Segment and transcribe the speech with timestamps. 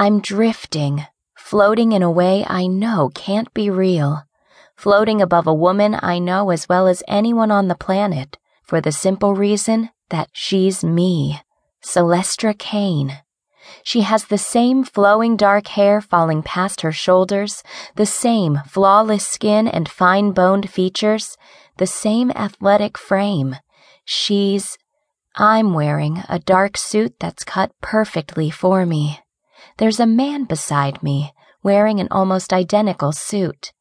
[0.00, 1.04] I'm drifting,
[1.36, 4.22] floating in a way I know can't be real,
[4.76, 8.92] floating above a woman I know as well as anyone on the planet, for the
[8.92, 11.40] simple reason that she's me,
[11.82, 13.22] Celestra Caine.
[13.82, 17.64] She has the same flowing dark hair falling past her shoulders,
[17.96, 21.36] the same flawless skin and fine boned features,
[21.78, 23.56] the same athletic frame.
[24.04, 24.78] She's.
[25.34, 29.18] I'm wearing a dark suit that's cut perfectly for me.
[29.76, 31.32] There's a man beside me,
[31.62, 33.72] wearing an almost identical suit.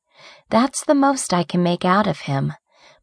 [0.50, 2.54] That's the most I can make out of him.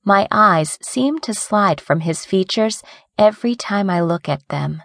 [0.04, 2.82] My eyes seem to slide from his features
[3.18, 4.82] every time I look at them.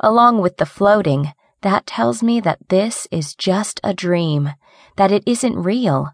[0.00, 4.50] Along with the floating, that tells me that this is just a dream,
[4.96, 6.12] that it isn't real.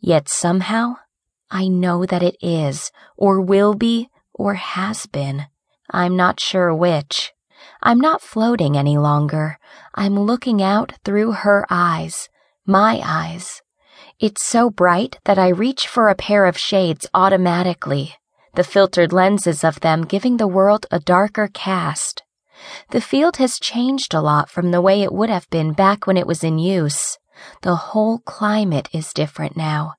[0.00, 0.96] Yet somehow,
[1.50, 5.46] I know that it is, or will be, or has been.
[5.90, 7.32] I'm not sure which.
[7.82, 9.58] I'm not floating any longer.
[9.94, 12.28] I'm looking out through her eyes,
[12.66, 13.62] my eyes.
[14.18, 18.14] It's so bright that I reach for a pair of shades automatically,
[18.54, 22.22] the filtered lenses of them giving the world a darker cast.
[22.90, 26.16] The field has changed a lot from the way it would have been back when
[26.16, 27.18] it was in use.
[27.62, 29.94] The whole climate is different now.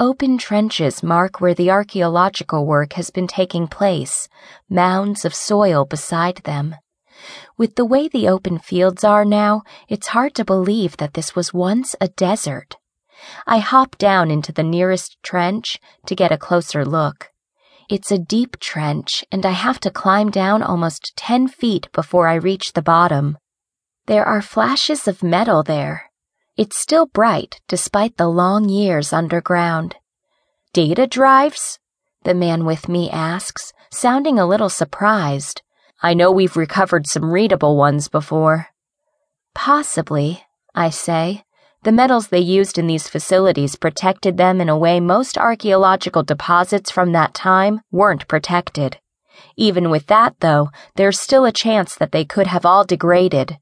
[0.00, 4.30] Open trenches mark where the archaeological work has been taking place,
[4.66, 6.74] mounds of soil beside them.
[7.58, 11.52] With the way the open fields are now, it's hard to believe that this was
[11.52, 12.78] once a desert.
[13.46, 17.30] I hop down into the nearest trench to get a closer look.
[17.90, 22.36] It's a deep trench, and I have to climb down almost 10 feet before I
[22.36, 23.36] reach the bottom.
[24.06, 26.09] There are flashes of metal there.
[26.60, 29.96] It's still bright despite the long years underground.
[30.74, 31.78] Data drives?
[32.24, 35.62] The man with me asks, sounding a little surprised.
[36.02, 38.66] I know we've recovered some readable ones before.
[39.54, 40.44] Possibly,
[40.74, 41.44] I say.
[41.84, 46.90] The metals they used in these facilities protected them in a way most archaeological deposits
[46.90, 48.98] from that time weren't protected.
[49.56, 53.56] Even with that, though, there's still a chance that they could have all degraded.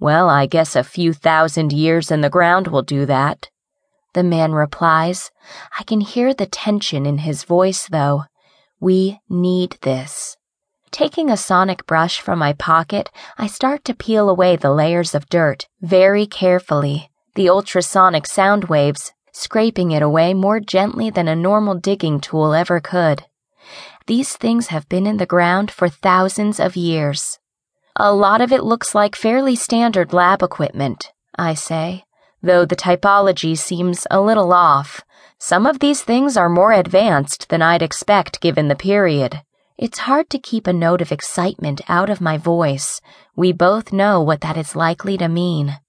[0.00, 3.50] Well, I guess a few thousand years in the ground will do that.
[4.14, 5.30] The man replies.
[5.78, 8.24] I can hear the tension in his voice, though.
[8.80, 10.36] We need this.
[10.90, 15.28] Taking a sonic brush from my pocket, I start to peel away the layers of
[15.28, 21.74] dirt very carefully, the ultrasonic sound waves scraping it away more gently than a normal
[21.74, 23.24] digging tool ever could.
[24.06, 27.38] These things have been in the ground for thousands of years.
[28.00, 32.04] A lot of it looks like fairly standard lab equipment, I say,
[32.40, 35.02] though the typology seems a little off.
[35.40, 39.42] Some of these things are more advanced than I'd expect given the period.
[39.76, 43.00] It's hard to keep a note of excitement out of my voice.
[43.34, 45.80] We both know what that is likely to mean.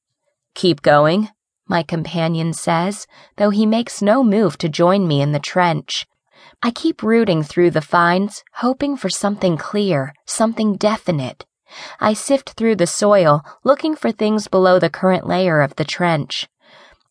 [0.55, 1.29] Keep going,
[1.67, 3.05] my companion says,
[3.37, 6.07] though he makes no move to join me in the trench.
[6.63, 11.45] I keep rooting through the finds, hoping for something clear, something definite.
[11.99, 16.47] I sift through the soil, looking for things below the current layer of the trench.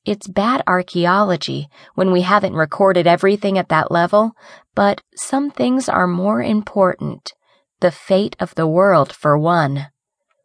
[0.05, 4.33] It's bad archaeology when we haven't recorded everything at that level,
[4.75, 7.33] but some things are more important.
[7.81, 9.89] The fate of the world, for one.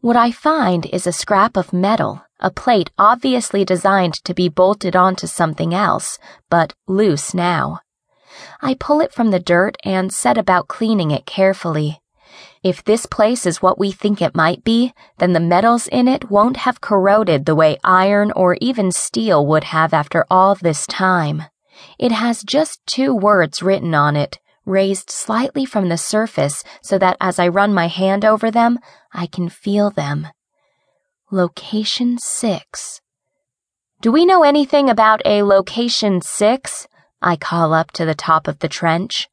[0.01, 4.97] What I find is a scrap of metal, a plate obviously designed to be bolted
[4.97, 6.19] onto something else,
[6.49, 7.79] but loose now.
[8.61, 12.01] I pull it from the dirt and set about cleaning it carefully.
[12.63, 16.31] If this place is what we think it might be, then the metals in it
[16.31, 21.43] won't have corroded the way iron or even steel would have after all this time.
[21.99, 27.17] It has just two words written on it, raised slightly from the surface so that
[27.19, 28.79] as I run my hand over them,
[29.13, 30.27] I can feel them.
[31.31, 33.01] Location 6.
[33.99, 36.87] Do we know anything about a location 6?
[37.21, 39.27] I call up to the top of the trench.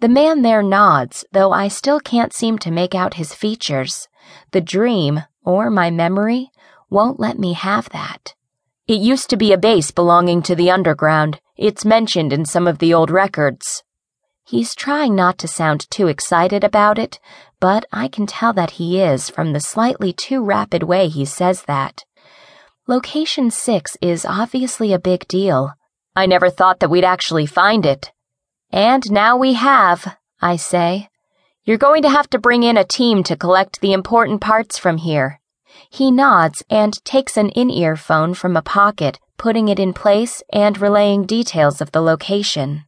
[0.00, 4.08] The man there nods, though I still can't seem to make out his features.
[4.52, 6.50] The dream, or my memory,
[6.88, 8.34] won't let me have that.
[8.86, 11.40] It used to be a base belonging to the underground.
[11.56, 13.84] It's mentioned in some of the old records.
[14.44, 17.20] He's trying not to sound too excited about it,
[17.60, 21.62] but I can tell that he is from the slightly too rapid way he says
[21.62, 22.02] that.
[22.88, 25.74] Location 6 is obviously a big deal.
[26.16, 28.10] I never thought that we'd actually find it.
[28.72, 31.08] And now we have, I say.
[31.64, 34.98] You're going to have to bring in a team to collect the important parts from
[34.98, 35.40] here.
[35.88, 40.42] He nods and takes an in ear phone from a pocket, putting it in place
[40.52, 42.84] and relaying details of the location.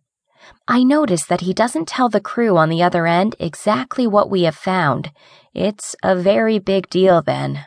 [0.69, 4.43] I notice that he doesn't tell the crew on the other end exactly what we
[4.43, 5.11] have found.
[5.55, 7.65] It's a very big deal then.